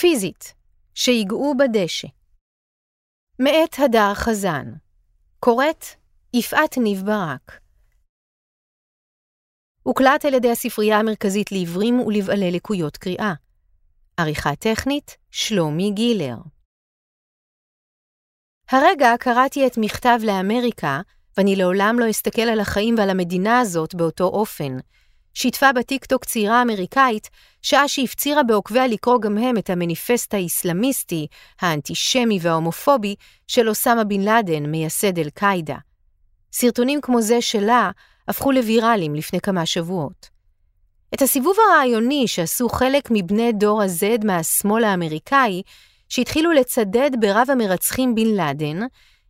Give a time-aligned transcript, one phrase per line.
[0.00, 0.54] פיזית,
[0.94, 2.08] שיגעו בדשא.
[3.38, 4.64] מאת הדר חזן.
[5.40, 5.84] קוראת
[6.34, 7.60] יפעת ניב ברק.
[9.82, 13.32] הוקלט על ידי הספרייה המרכזית לעיוורים ולבעלי לקויות קריאה.
[14.16, 16.36] עריכה טכנית, שלומי גילר.
[18.70, 21.00] הרגע קראתי את מכתב לאמריקה,
[21.36, 24.76] ואני לעולם לא אסתכל על החיים ועל המדינה הזאת באותו אופן.
[25.34, 27.30] שיתפה בטיקטוק צעירה אמריקאית,
[27.64, 31.26] שעה שהפצירה בעוקביה לקרוא גם הם את המניפסט האסלאמיסטי,
[31.60, 33.14] האנטישמי וההומופובי
[33.46, 35.76] של אוסמה בן לאדן, מייסד אל-קאעידה.
[36.52, 37.90] סרטונים כמו זה שלה
[38.28, 40.28] הפכו לוויראליים לפני כמה שבועות.
[41.14, 45.62] את הסיבוב הרעיוני שעשו חלק מבני דור ה-Z מהשמאל האמריקאי,
[46.08, 48.80] שהתחילו לצדד ברב המרצחים בן לאדן,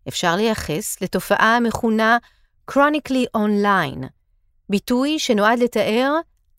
[0.09, 2.19] אפשר לייחס לתופעה המכונה
[2.71, 4.07] Chronically Online,
[4.69, 6.15] ביטוי שנועד לתאר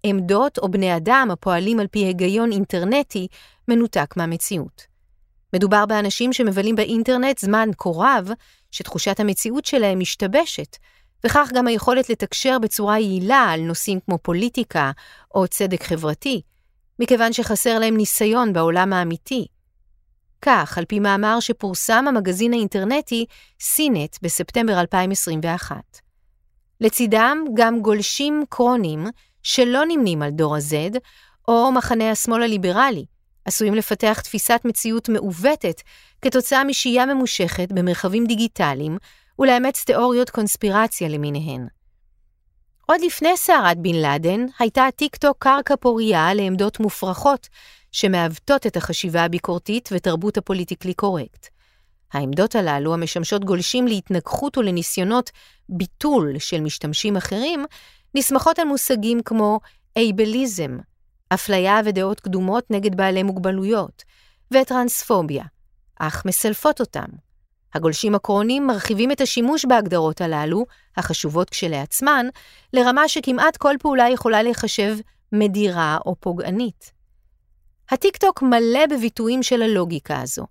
[0.07, 3.27] עמדות או בני אדם הפועלים על פי היגיון אינטרנטי
[3.67, 4.81] מנותק מהמציאות.
[5.53, 8.29] מדובר באנשים שמבלים באינטרנט זמן כה רב,
[8.71, 10.77] שתחושת המציאות שלהם משתבשת,
[11.25, 14.91] וכך גם היכולת לתקשר בצורה יעילה על נושאים כמו פוליטיקה
[15.35, 16.41] או צדק חברתי,
[16.99, 19.47] מכיוון שחסר להם ניסיון בעולם האמיתי.
[20.41, 23.25] כך, על פי מאמר שפורסם המגזין האינטרנטי
[23.59, 25.75] סינט בספטמבר 2021.
[26.81, 29.05] לצידם גם גולשים כרוניים
[29.45, 30.97] שלא נמנים על דור ה-Z,
[31.47, 33.05] או מחנה השמאל הליברלי,
[33.45, 35.81] עשויים לפתח תפיסת מציאות מעוותת
[36.21, 38.97] כתוצאה משהייה ממושכת במרחבים דיגיטליים
[39.39, 41.67] ולאמץ תיאוריות קונספירציה למיניהן.
[42.85, 47.47] עוד לפני סערת בן לאדן, הייתה הטיקטוק קרקע פורייה לעמדות מופרכות,
[47.91, 51.47] שמעוותות את החשיבה הביקורתית ותרבות הפוליטיקלי קורקט.
[52.13, 55.31] העמדות הללו, המשמשות גולשים להתנגחות ולניסיונות
[55.69, 57.65] ביטול של משתמשים אחרים,
[58.17, 59.59] נסמכות על מושגים כמו
[59.95, 60.77] אייבליזם,
[61.29, 64.03] אפליה ודעות קדומות נגד בעלי מוגבלויות,
[64.51, 65.43] וטרנספוביה,
[65.99, 67.05] אך מסלפות אותם.
[67.73, 70.65] הגולשים הקרונים מרחיבים את השימוש בהגדרות הללו,
[70.97, 72.25] החשובות כשלעצמן,
[72.73, 74.97] לרמה שכמעט כל פעולה יכולה להיחשב
[75.31, 76.91] מדירה או פוגענית.
[77.89, 80.45] הטיקטוק מלא בביטויים של הלוגיקה הזו.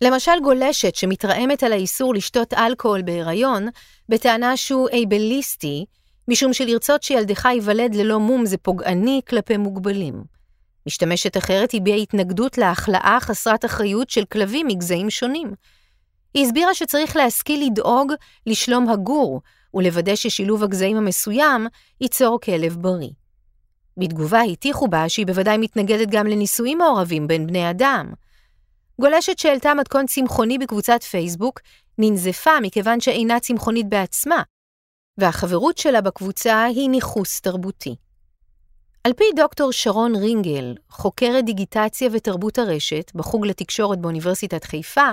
[0.00, 3.68] למשל גולשת שמתרעמת על האיסור לשתות אלכוהול בהיריון,
[4.08, 5.86] בטענה שהוא אייבליסטי,
[6.28, 10.24] משום שלרצות שילדך ייוולד ללא מום זה פוגעני כלפי מוגבלים.
[10.86, 15.54] משתמשת אחרת הביעה התנגדות להחלאה חסרת אחריות של כלבים מגזעים שונים.
[16.34, 18.12] היא הסבירה שצריך להשכיל לדאוג
[18.46, 19.40] לשלום הגור,
[19.74, 21.66] ולוודא ששילוב הגזעים המסוים
[22.00, 23.10] ייצור כלב בריא.
[23.96, 28.12] בתגובה הטיחו בה שהיא בוודאי מתנגדת גם לנישואים מעורבים בין בני אדם.
[29.00, 31.60] גולשת שהעלתה מתכון צמחוני בקבוצת פייסבוק
[31.98, 34.42] ננזפה מכיוון שאינה צמחונית בעצמה,
[35.18, 37.96] והחברות שלה בקבוצה היא ניכוס תרבותי.
[39.04, 45.10] על פי דוקטור שרון רינגל, חוקרת דיגיטציה ותרבות הרשת בחוג לתקשורת באוניברסיטת חיפה,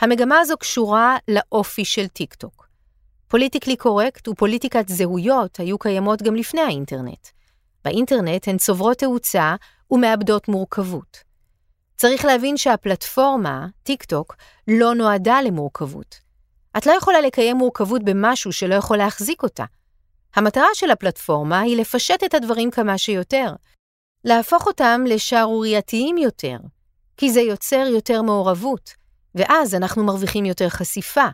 [0.00, 2.68] המגמה הזו קשורה לאופי של טיקטוק.
[3.28, 7.28] פוליטיקלי קורקט ופוליטיקת זהויות היו קיימות גם לפני האינטרנט.
[7.84, 9.54] באינטרנט הן צוברות תאוצה
[9.90, 11.18] ומאבדות מורכבות.
[11.96, 14.36] צריך להבין שהפלטפורמה, טיקטוק,
[14.68, 16.25] לא נועדה למורכבות.
[16.78, 19.64] את לא יכולה לקיים מורכבות במשהו שלא יכול להחזיק אותה.
[20.34, 23.52] המטרה של הפלטפורמה היא לפשט את הדברים כמה שיותר,
[24.24, 26.56] להפוך אותם לשערורייתיים יותר,
[27.16, 28.94] כי זה יוצר יותר מעורבות,
[29.34, 31.26] ואז אנחנו מרוויחים יותר חשיפה,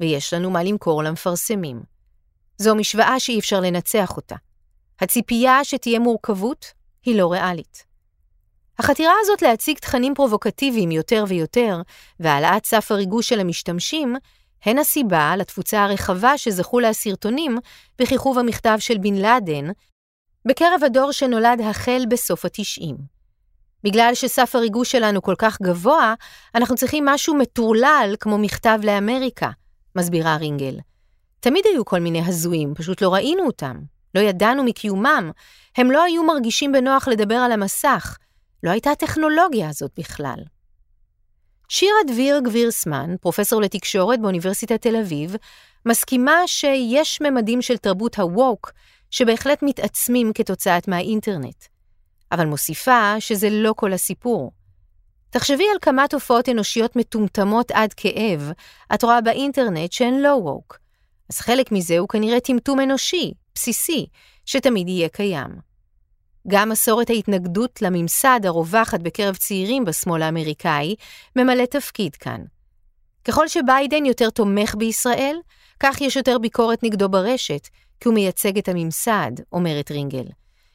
[0.00, 1.82] ויש לנו מה למכור למפרסמים.
[2.58, 4.36] זו משוואה שאי אפשר לנצח אותה.
[5.00, 6.72] הציפייה שתהיה מורכבות
[7.04, 7.84] היא לא ריאלית.
[8.78, 11.82] החתירה הזאת להציג תכנים פרובוקטיביים יותר ויותר,
[12.20, 14.16] והעלאת סף הריגוש של המשתמשים,
[14.64, 17.58] הן הסיבה לתפוצה הרחבה שזכו לה הסרטונים
[17.98, 19.64] בכיכוב המכתב של בן לאדן,
[20.44, 22.96] בקרב הדור שנולד החל בסוף התשעים.
[23.84, 26.14] בגלל שסף הריגוש שלנו כל כך גבוה,
[26.54, 29.50] אנחנו צריכים משהו מטורלל כמו מכתב לאמריקה,
[29.96, 30.78] מסבירה רינגל.
[31.40, 33.76] תמיד היו כל מיני הזויים, פשוט לא ראינו אותם,
[34.14, 35.30] לא ידענו מקיומם,
[35.76, 38.18] הם לא היו מרגישים בנוח לדבר על המסך,
[38.62, 40.38] לא הייתה הטכנולוגיה הזאת בכלל.
[41.74, 45.36] שירה דביר גבירסמן, פרופסור לתקשורת באוניברסיטת תל אביב,
[45.86, 48.70] מסכימה שיש ממדים של תרבות ה-woke
[49.10, 51.64] שבהחלט מתעצמים כתוצאת מהאינטרנט.
[52.32, 54.52] אבל מוסיפה שזה לא כל הסיפור.
[55.30, 58.52] תחשבי על כמה תופעות אנושיות מטומטמות עד כאב
[58.94, 60.76] את רואה באינטרנט שהן לא woke.
[61.30, 64.06] אז חלק מזה הוא כנראה טמטום אנושי, בסיסי,
[64.46, 65.71] שתמיד יהיה קיים.
[66.48, 70.94] גם מסורת ההתנגדות לממסד הרווחת בקרב צעירים בשמאל האמריקאי
[71.36, 72.40] ממלא תפקיד כאן.
[73.24, 75.36] ככל שביידן יותר תומך בישראל,
[75.80, 77.68] כך יש יותר ביקורת נגדו ברשת,
[78.00, 80.24] כי הוא מייצג את הממסד, אומרת רינגל.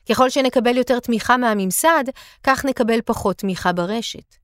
[0.09, 2.03] ככל שנקבל יותר תמיכה מהממסד,
[2.43, 4.35] כך נקבל פחות תמיכה ברשת.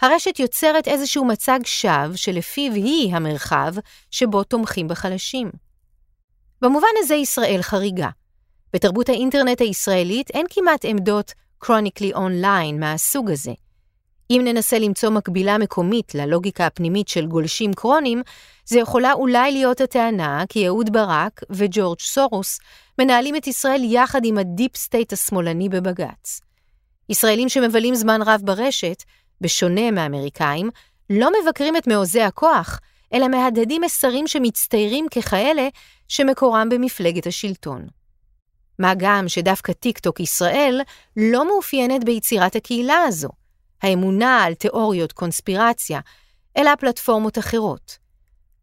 [0.00, 3.74] הרשת יוצרת איזשהו מצג שווא שלפיו היא המרחב
[4.10, 5.50] שבו תומכים בחלשים.
[6.62, 8.08] במובן הזה ישראל חריגה.
[8.74, 11.32] בתרבות האינטרנט הישראלית אין כמעט עמדות
[11.64, 13.52] chronically online מהסוג הזה.
[14.30, 18.22] אם ננסה למצוא מקבילה מקומית ללוגיקה הפנימית של גולשים קרונים,
[18.66, 22.58] זה יכולה אולי להיות הטענה כי אהוד ברק וג'ורג' סורוס
[22.98, 26.40] מנהלים את ישראל יחד עם הדיפ סטייט השמאלני בבג"ץ.
[27.08, 29.02] ישראלים שמבלים זמן רב ברשת,
[29.40, 30.70] בשונה מאמריקאים,
[31.10, 32.80] לא מבקרים את מעוזי הכוח,
[33.12, 35.68] אלא מהדהדים מסרים שמצטיירים ככאלה
[36.08, 37.86] שמקורם במפלגת השלטון.
[38.78, 40.80] מה גם שדווקא טיקטוק ישראל
[41.16, 43.28] לא מאופיינת ביצירת הקהילה הזו,
[43.82, 46.00] האמונה על תיאוריות קונספירציה,
[46.56, 47.98] אלא פלטפורמות אחרות.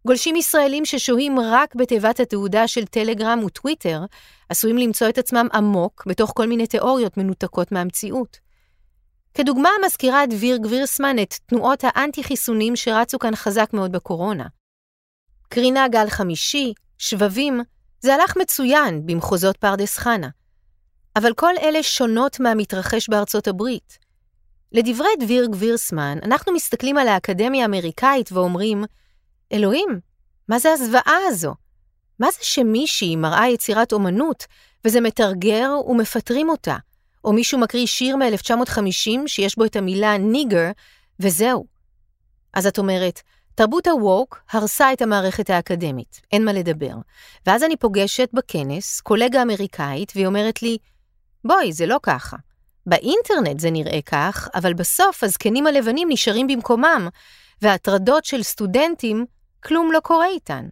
[0.07, 4.05] גולשים ישראלים ששוהים רק בתיבת התעודה של טלגרם וטוויטר,
[4.49, 8.37] עשויים למצוא את עצמם עמוק בתוך כל מיני תיאוריות מנותקות מהמציאות.
[9.33, 14.47] כדוגמה מזכירה דביר גבירסמן את תנועות האנטי-חיסונים שרצו כאן חזק מאוד בקורונה.
[15.49, 17.61] קרינה גל חמישי, שבבים,
[18.01, 20.29] זה הלך מצוין במחוזות פרדס חנה.
[21.15, 23.97] אבל כל אלה שונות מהמתרחש בארצות הברית.
[24.71, 28.83] לדברי דביר גבירסמן, אנחנו מסתכלים על האקדמיה האמריקאית ואומרים,
[29.53, 29.99] אלוהים,
[30.47, 31.55] מה זה הזוועה הזו?
[32.19, 34.45] מה זה שמישהי מראה יצירת אומנות,
[34.85, 36.77] וזה מתרגר ומפטרים אותה?
[37.23, 40.71] או מישהו מקריא שיר מ-1950 שיש בו את המילה ניגר,
[41.19, 41.65] וזהו.
[42.53, 43.21] אז את אומרת,
[43.55, 46.93] תרבות הווק הרסה את המערכת האקדמית, אין מה לדבר.
[47.45, 50.77] ואז אני פוגשת בכנס קולגה אמריקאית, והיא אומרת לי,
[51.45, 52.37] בואי, זה לא ככה.
[52.85, 57.07] באינטרנט זה נראה כך, אבל בסוף הזקנים הלבנים נשארים במקומם,
[57.61, 59.25] והטרדות של סטודנטים,
[59.63, 60.67] כלום לא קורה איתן.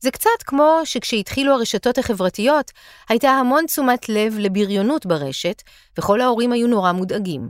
[0.00, 2.70] זה קצת כמו שכשהתחילו הרשתות החברתיות,
[3.08, 5.62] הייתה המון תשומת לב לבריונות ברשת,
[5.98, 7.48] וכל ההורים היו נורא מודאגים.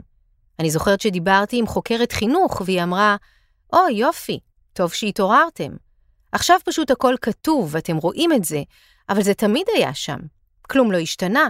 [0.59, 3.15] אני זוכרת שדיברתי עם חוקרת חינוך, והיא אמרה,
[3.75, 4.39] או, יופי,
[4.73, 5.71] טוב שהתעוררתם.
[6.31, 8.61] עכשיו פשוט הכל כתוב, ואתם רואים את זה,
[9.09, 10.19] אבל זה תמיד היה שם.
[10.61, 11.49] כלום לא השתנה.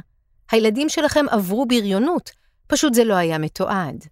[0.51, 2.31] הילדים שלכם עברו בריונות,
[2.67, 4.05] פשוט זה לא היה מתועד.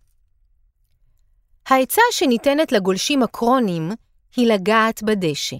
[1.65, 3.91] העצה שניתנת לגולשים הקרונים
[4.35, 5.55] היא לגעת בדשא.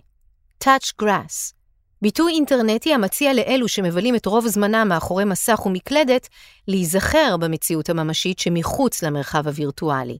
[0.63, 1.53] touch grass.
[2.01, 6.29] ביטוי אינטרנטי המציע לאלו שמבלים את רוב זמנם מאחורי מסך ומקלדת,
[6.67, 10.17] להיזכר במציאות הממשית שמחוץ למרחב הווירטואלי.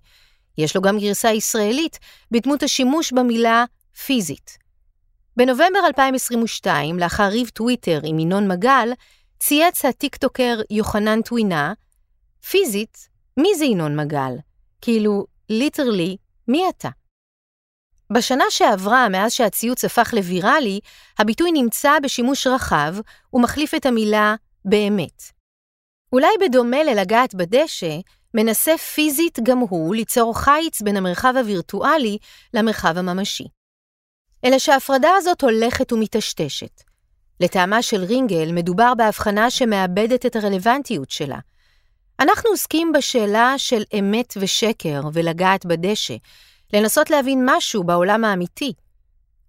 [0.57, 1.99] יש לו גם גרסה ישראלית
[2.31, 3.65] בדמות השימוש במילה
[4.05, 4.57] פיזית.
[5.37, 8.89] בנובמבר 2022, לאחר ריב טוויטר עם ינון מגל,
[9.39, 11.73] צייץ הטיקטוקר יוחנן טווינה,
[12.49, 14.33] פיזית, מי זה ינון מגל?
[14.81, 16.17] כאילו, literally,
[16.47, 16.89] מי אתה?
[18.13, 20.79] בשנה שעברה, מאז שהציוץ הפך לוויראלי,
[21.19, 22.95] הביטוי נמצא בשימוש רחב
[23.33, 24.35] ומחליף את המילה
[24.65, 25.23] באמת.
[26.11, 27.99] אולי בדומה ללגעת בדשא,
[28.33, 32.17] מנסה פיזית גם הוא ליצור חיץ בין המרחב הווירטואלי
[32.53, 33.47] למרחב הממשי.
[34.45, 36.81] אלא שההפרדה הזאת הולכת ומטשטשת.
[37.39, 41.39] לטעמה של רינגל, מדובר בהבחנה שמאבדת את הרלוונטיות שלה.
[42.19, 46.15] אנחנו עוסקים בשאלה של אמת ושקר ולגעת בדשא,
[46.73, 48.73] לנסות להבין משהו בעולם האמיתי.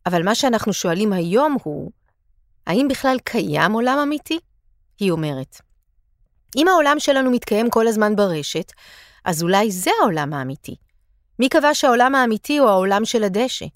[0.07, 1.91] אבל מה שאנחנו שואלים היום הוא,
[2.67, 4.39] האם בכלל קיים עולם אמיתי?
[4.99, 5.61] היא אומרת.
[6.57, 8.73] אם העולם שלנו מתקיים כל הזמן ברשת,
[9.25, 10.77] אז אולי זה העולם האמיתי.
[11.39, 13.67] מי קבע שהעולם האמיתי הוא העולם של הדשא?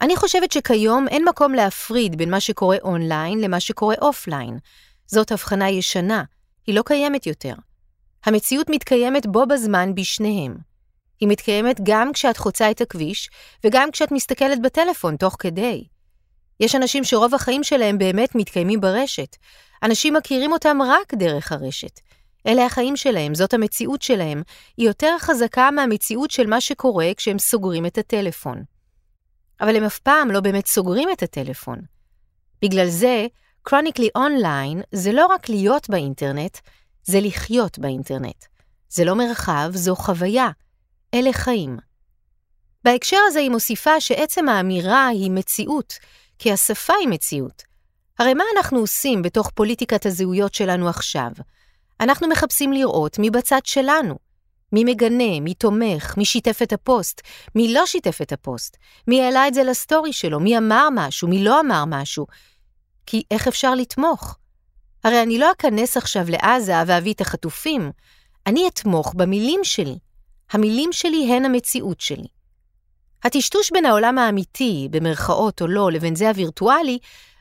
[0.00, 4.58] אני חושבת שכיום אין מקום להפריד בין מה שקורה אונליין למה שקורה אופליין.
[5.06, 6.24] זאת הבחנה ישנה,
[6.66, 7.54] היא לא קיימת יותר.
[8.24, 10.56] המציאות מתקיימת בו בזמן בשניהם.
[11.20, 13.30] היא מתקיימת גם כשאת חוצה את הכביש,
[13.64, 15.84] וגם כשאת מסתכלת בטלפון תוך כדי.
[16.60, 19.36] יש אנשים שרוב החיים שלהם באמת מתקיימים ברשת.
[19.82, 22.00] אנשים מכירים אותם רק דרך הרשת.
[22.46, 24.42] אלה החיים שלהם, זאת המציאות שלהם.
[24.76, 28.62] היא יותר חזקה מהמציאות של מה שקורה כשהם סוגרים את הטלפון.
[29.60, 31.78] אבל הם אף פעם לא באמת סוגרים את הטלפון.
[32.62, 33.26] בגלל זה,
[33.68, 36.58] Chronically Online זה לא רק להיות באינטרנט,
[37.04, 38.44] זה לחיות באינטרנט.
[38.88, 40.48] זה לא מרחב, זו חוויה.
[41.14, 41.76] אלה חיים.
[42.84, 45.94] בהקשר הזה היא מוסיפה שעצם האמירה היא מציאות,
[46.40, 47.62] כי השפה היא מציאות.
[48.18, 51.30] הרי מה אנחנו עושים בתוך פוליטיקת הזהויות שלנו עכשיו?
[52.00, 54.18] אנחנו מחפשים לראות מי בצד שלנו.
[54.72, 57.20] מי מגנה, מי תומך, מי שיתף את הפוסט,
[57.54, 58.76] מי לא שיתף את הפוסט,
[59.08, 62.26] מי העלה את זה לסטורי שלו, מי אמר משהו, מי לא אמר משהו.
[63.06, 64.36] כי איך אפשר לתמוך?
[65.04, 67.90] הרי אני לא אכנס עכשיו לעזה ואביא את החטופים,
[68.46, 69.98] אני אתמוך במילים שלי.
[70.52, 72.26] המילים שלי הן המציאות שלי.
[73.24, 76.98] הטשטוש בין העולם האמיתי, במרכאות או לא, לבין זה הווירטואלי,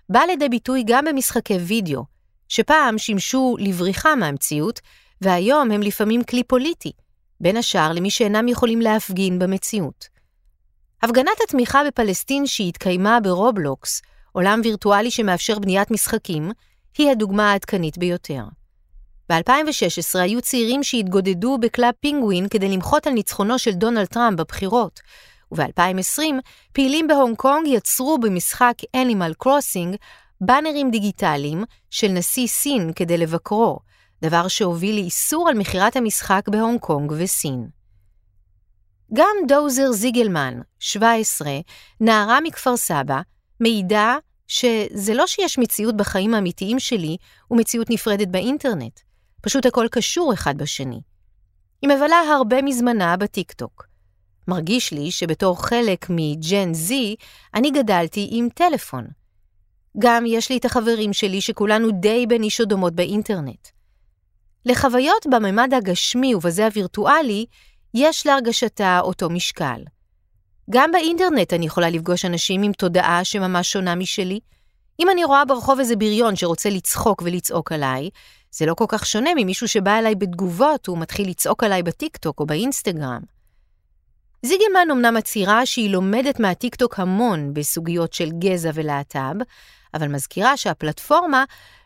[0.10, 2.04] בא לידי ביטוי גם במשחקי וידאו,
[2.48, 4.80] שפעם שימשו לבריחה מהמציאות,
[5.22, 6.92] והיום הם לפעמים כלי פוליטי,
[7.42, 10.08] בין השאר למי שאינם יכולים להפגין במציאות.
[11.04, 16.52] הפגנת התמיכה בפלסטין שהתקיימה ברובלוקס, עולם וירטואלי שמאפשר בניית משחקים,
[16.98, 18.44] היא הדוגמה העדכנית ביותר.
[19.30, 25.00] ב-2016 היו צעירים שהתגודדו ב Club Penguin כדי למחות על ניצחונו של דונלד טראמפ בבחירות,
[25.52, 26.22] וב-2020
[26.74, 29.98] פעילים בהונג קונג יצרו במשחק Animal Crossing
[30.42, 33.80] באנרים דיגיטליים של נשיא סין כדי לבקרו,
[34.22, 37.68] דבר שהוביל לאיסור על מכירת המשחק בהונג קונג וסין.
[39.14, 41.50] גם דוזר זיגלמן, 17,
[42.00, 43.22] נערה מכפר סבא,
[43.60, 47.18] מעידה שזה לא שיש מציאות בחיים האמיתיים שלי
[47.52, 49.00] ומציאות נפרדת באינטרנט,
[49.42, 51.02] פשוט הכל קשור אחד בשני.
[51.82, 53.89] היא מבלה הרבה מזמנה בטיקטוק.
[54.50, 57.16] מרגיש לי שבתור חלק מג'ן זי,
[57.54, 59.08] אני גדלתי עם טלפון.
[59.98, 63.68] גם יש לי את החברים שלי שכולנו די בנישות דומות באינטרנט.
[64.66, 67.46] לחוויות בממד הגשמי ובזה הווירטואלי,
[67.94, 69.82] יש להרגשתה אותו משקל.
[70.70, 74.40] גם באינטרנט אני יכולה לפגוש אנשים עם תודעה שממש שונה משלי.
[75.00, 78.10] אם אני רואה ברחוב איזה בריון שרוצה לצחוק ולצעוק עליי,
[78.52, 83.22] זה לא כל כך שונה ממישהו שבא אליי בתגובות ומתחיל לצעוק עליי בטיקטוק או באינסטגרם.
[84.44, 89.36] זיגלמן אמנם מצהירה שהיא לומדת מהטיקטוק המון בסוגיות של גזע ולהט"ב,
[89.94, 91.44] אבל מזכירה שהפלטפורמה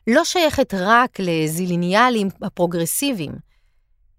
[0.08, 3.32] לא שייכת רק לזיליניאלים הפרוגרסיביים.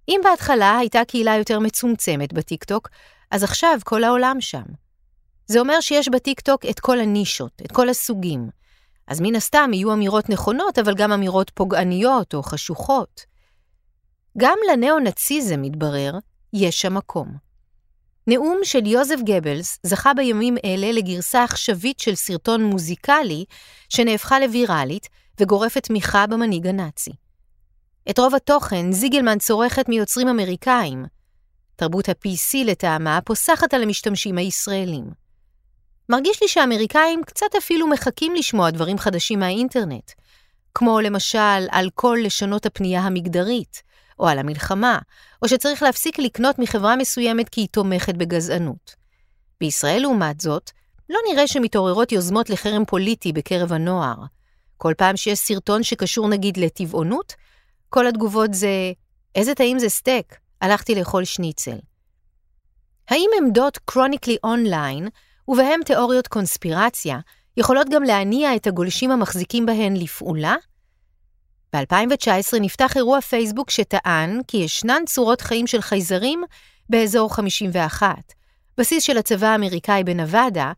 [0.09, 2.89] אם בהתחלה הייתה קהילה יותר מצומצמת בטיקטוק,
[3.31, 4.63] אז עכשיו כל העולם שם.
[5.47, 8.49] זה אומר שיש בטיקטוק את כל הנישות, את כל הסוגים.
[9.09, 13.21] אז מן הסתם יהיו אמירות נכונות, אבל גם אמירות פוגעניות או חשוכות.
[14.39, 16.19] גם לנאו-נאציזם, מתברר,
[16.53, 17.44] יש שם מקום.
[18.27, 23.45] נאום של יוזף גבלס זכה בימים אלה לגרסה עכשווית של סרטון מוזיקלי
[23.89, 25.09] שנהפכה לוויראלית
[25.41, 27.11] וגורפת תמיכה במנהיג הנאצי.
[28.11, 31.05] את רוב התוכן זיגלמן צורכת מיוצרים אמריקאים.
[31.77, 35.05] תרבות ה-PC לטעמה פוסחת על המשתמשים הישראלים.
[36.09, 40.13] מרגיש לי שהאמריקאים קצת אפילו מחכים לשמוע דברים חדשים מהאינטרנט,
[40.75, 43.83] כמו למשל על כל לשונות הפנייה המגדרית,
[44.19, 44.99] או על המלחמה,
[45.43, 48.95] או שצריך להפסיק לקנות מחברה מסוימת כי היא תומכת בגזענות.
[49.61, 50.71] בישראל, לעומת זאת,
[51.11, 54.17] לא נראה שמתעוררות יוזמות לחרם פוליטי בקרב הנוער.
[54.77, 57.33] כל פעם שיש סרטון שקשור נגיד לטבעונות,
[57.89, 58.93] כל התגובות זה,
[59.35, 61.77] איזה טעים זה סטייק, הלכתי לאכול שניצל.
[63.09, 65.09] האם עמדות כרוניקלי אונליין,
[65.49, 67.19] ובהם תיאוריות קונספירציה,
[67.57, 70.57] יכולות גם להניע את הגולשים המחזיקים בהן לפעולה?
[71.75, 76.45] ב-2019 נפתח אירוע פייסבוק שטען כי ישנן צורות חיים של חייזרים
[76.91, 78.17] באזור 51,
[78.79, 80.73] בסיס של הצבא האמריקאי בנבדה,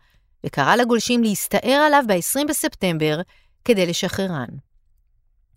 [0.46, 3.20] וקרא לגולשים להסתער עליו ב-20 בספטמבר
[3.64, 4.48] כדי לשחררן.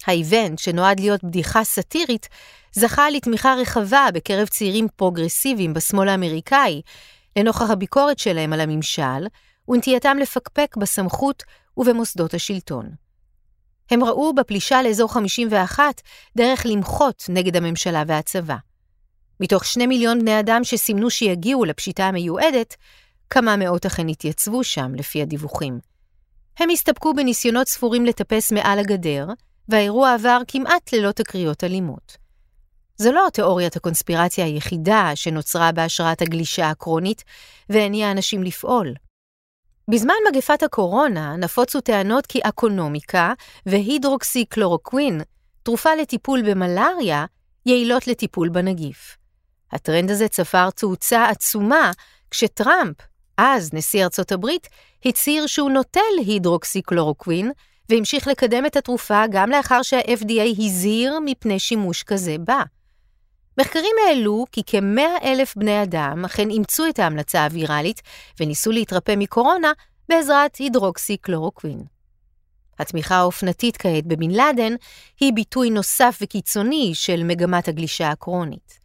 [0.07, 2.27] האיבנט, שנועד להיות בדיחה סאטירית,
[2.71, 6.81] זכה לתמיכה רחבה בקרב צעירים פרוגרסיביים בשמאל האמריקאי,
[7.35, 9.27] לנוכח הביקורת שלהם על הממשל,
[9.67, 11.43] ונטייתם לפקפק בסמכות
[11.77, 13.08] ובמוסדות השלטון.
[13.91, 16.01] הם ראו בפלישה לאזור 51
[16.37, 18.55] דרך למחות נגד הממשלה והצבא.
[19.39, 22.75] מתוך שני מיליון בני אדם שסימנו שיגיעו לפשיטה המיועדת,
[23.29, 25.79] כמה מאות אכן התייצבו שם, לפי הדיווחים.
[26.59, 29.27] הם הסתפקו בניסיונות ספורים לטפס מעל הגדר,
[29.69, 32.17] והאירוע עבר כמעט ללא תקריות אלימות.
[32.97, 37.23] זו לא תיאוריית הקונספירציה היחידה שנוצרה בהשראת הגלישה הקרונית
[37.69, 38.93] והניעה אנשים לפעול.
[39.89, 43.33] בזמן מגפת הקורונה נפוצו טענות כי אקונומיקה
[43.65, 45.21] והידרוקסי-קלורוקווין,
[45.63, 47.25] תרופה לטיפול במלאריה,
[47.65, 49.17] יעילות לטיפול בנגיף.
[49.71, 51.91] הטרנד הזה צפר תאוצה עצומה
[52.31, 52.95] כשטראמפ,
[53.37, 54.67] אז נשיא ארצות הברית,
[55.05, 57.51] הצהיר שהוא נוטל הידרוקסי-קלורוקווין,
[57.89, 62.63] והמשיך לקדם את התרופה גם לאחר שה-FDA הזהיר מפני שימוש כזה בה.
[63.59, 68.01] מחקרים העלו כי כ-100 אלף בני אדם אכן אימצו את ההמלצה הוויראלית
[68.39, 69.71] וניסו להתרפא מקורונה
[70.09, 71.83] בעזרת הידרוקסי קלורוקווין.
[72.79, 74.73] התמיכה האופנתית כעת בבן לאדן
[75.19, 78.79] היא ביטוי נוסף וקיצוני של מגמת הגלישה הכרונית.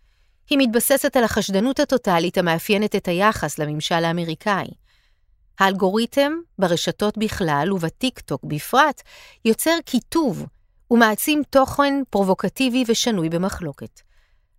[0.51, 4.69] היא מתבססת על החשדנות הטוטלית המאפיינת את היחס לממשל האמריקאי.
[5.59, 9.03] האלגוריתם, ברשתות בכלל ובטיקטוק בפרט,
[9.45, 10.47] יוצר קיטוב
[10.91, 14.14] ומעצים תוכן פרובוקטיבי ושנוי במחלוקת.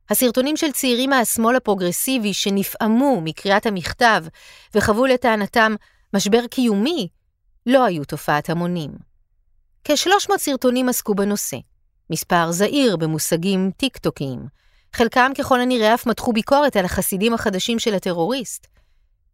[0.10, 4.26] הסרטונים של צעירים מהשמאל הפרוגרסיבי שנפעמו מקריאת המכתב
[4.76, 5.76] וחוו לטענתם
[6.14, 7.08] משבר קיומי,
[7.66, 8.92] לא היו תופעת המונים.
[9.84, 11.58] כ-300 סרטונים עסקו בנושא,
[12.10, 14.40] מספר זעיר במושגים טיקטוקיים,
[14.94, 18.68] חלקם ככל הנראה אף מתחו ביקורת על החסידים החדשים של הטרוריסט.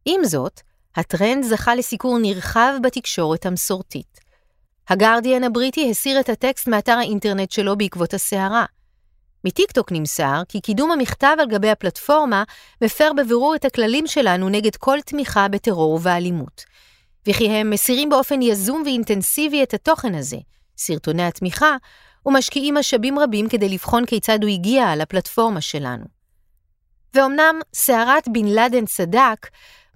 [0.06, 0.62] עם זאת,
[0.96, 4.20] הטרנד זכה לסיקור נרחב בתקשורת המסורתית.
[4.90, 8.66] הגרדיאן הבריטי הסיר את הטקסט מאתר האינטרנט שלו בעקבות הסערה.
[9.44, 12.44] מטיקטוק נמסר כי קידום המכתב על גבי הפלטפורמה
[12.82, 16.64] מפר בבירור את הכללים שלנו נגד כל תמיכה בטרור ובאלימות,
[17.28, 20.38] וכי הם מסירים באופן יזום ואינטנסיבי את התוכן הזה,
[20.78, 21.76] סרטוני התמיכה,
[22.26, 26.06] ומשקיעים משאבים רבים כדי לבחון כיצד הוא הגיע לפלטפורמה שלנו.
[27.14, 29.48] ואומנם סערת בן לאדן צדק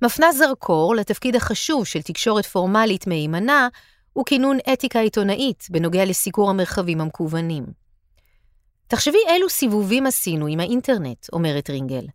[0.02, 3.68] מפנה זרקור לתפקיד החשוב של תקשורת פורמלית מהימנה
[4.20, 7.85] וכינון אתיקה עיתונאית בנוגע לסיקור המרחבים המקוונים.
[8.88, 12.06] תחשבי אילו סיבובים עשינו עם האינטרנט, אומרת רינגל.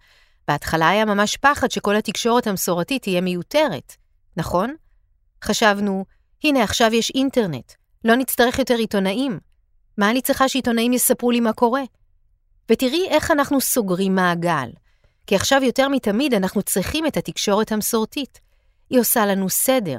[0.48, 3.96] בהתחלה היה ממש פחד שכל התקשורת המסורתית תהיה מיותרת,
[4.36, 4.74] נכון?
[5.44, 6.04] חשבנו,
[6.44, 7.72] הנה עכשיו יש אינטרנט,
[8.04, 9.38] לא נצטרך יותר עיתונאים.
[9.98, 11.82] מה אני צריכה שעיתונאים יספרו לי מה קורה?
[12.70, 14.70] ותראי איך אנחנו סוגרים מעגל.
[15.26, 18.40] כי עכשיו יותר מתמיד אנחנו צריכים את התקשורת המסורתית.
[18.90, 19.98] היא עושה לנו סדר.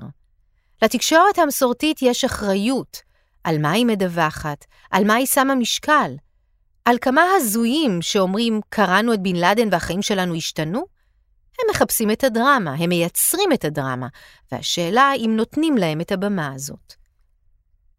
[0.82, 2.98] לתקשורת המסורתית יש אחריות
[3.44, 6.16] על מה היא מדווחת, על מה היא שמה משקל,
[6.86, 10.80] על כמה הזויים שאומרים קראנו את בן לאדן והחיים שלנו השתנו?
[11.60, 14.08] הם מחפשים את הדרמה, הם מייצרים את הדרמה,
[14.52, 16.94] והשאלה אם נותנים להם את הבמה הזאת.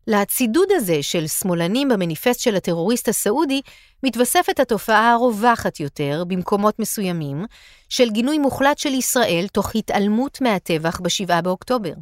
[0.06, 3.60] לצידוד הזה של שמאלנים במניפסט של הטרוריסט הסעודי,
[4.02, 7.44] מתווספת התופעה הרווחת יותר, במקומות מסוימים,
[7.88, 11.92] של גינוי מוחלט של ישראל תוך התעלמות מהטבח ב-7 באוקטובר.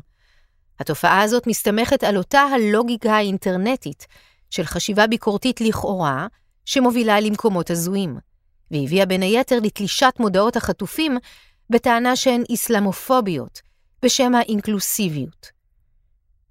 [0.80, 4.06] התופעה הזאת מסתמכת על אותה הלוגיקה האינטרנטית
[4.50, 6.26] של חשיבה ביקורתית לכאורה,
[6.64, 8.18] שמובילה למקומות הזויים,
[8.70, 11.18] והביאה בין היתר לתלישת מודעות החטופים
[11.70, 13.60] בטענה שהן אסלאמופוביות,
[14.02, 15.60] בשם האינקלוסיביות.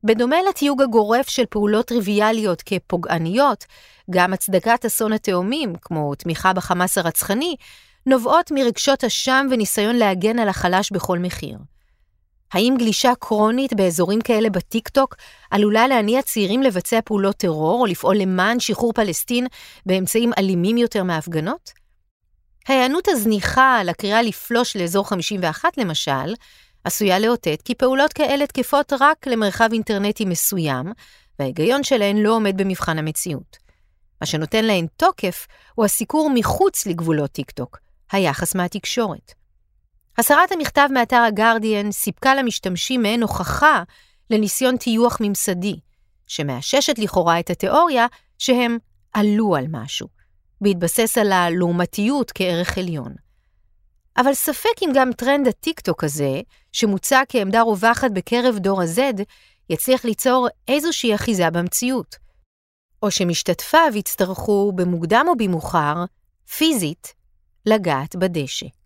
[0.03, 3.65] בדומה לתיוג הגורף של פעולות טריוויאליות כפוגעניות,
[4.09, 7.55] גם הצדקת אסון התאומים, כמו תמיכה בחמאס הרצחני,
[8.05, 11.57] נובעות מרגשות אשם וניסיון להגן על החלש בכל מחיר.
[12.53, 15.15] האם גלישה כרונית באזורים כאלה בטיקטוק
[15.51, 19.47] עלולה להניע צעירים לבצע פעולות טרור או לפעול למען שחרור פלסטין
[19.85, 21.71] באמצעים אלימים יותר מהפגנות?
[22.67, 26.33] ההיענות הזניחה על הקריאה לפלוש לאזור 51, למשל,
[26.83, 30.85] עשויה לאותת כי פעולות כאלה תקפות רק למרחב אינטרנטי מסוים,
[31.39, 33.57] וההיגיון שלהן לא עומד במבחן המציאות.
[34.21, 37.77] מה שנותן להן תוקף הוא הסיקור מחוץ לגבולות טיקטוק,
[38.11, 39.38] היחס מהתקשורת.
[40.19, 43.83] הסרת המכתב מאתר הגרדיאן סיפקה למשתמשים מעין הוכחה
[44.29, 45.79] לניסיון טיוח ממסדי,
[46.27, 48.77] שמאששת לכאורה את התיאוריה שהם
[49.13, 50.07] עלו על משהו,
[50.61, 53.15] בהתבסס על הלעומתיות כערך עליון.
[54.17, 59.23] אבל ספק אם גם טרנד הטיקטוק הזה, שמוצע כעמדה רווחת בקרב דור ה-Z,
[59.69, 62.15] יצליח ליצור איזושהי אחיזה במציאות.
[63.03, 66.05] או שמשתתפיו יצטרכו, במוקדם או במאוחר,
[66.57, 67.13] פיזית,
[67.65, 68.78] לגעת בדשא.